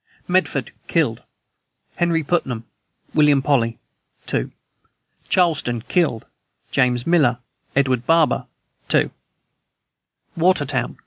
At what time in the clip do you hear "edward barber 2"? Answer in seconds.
7.75-9.11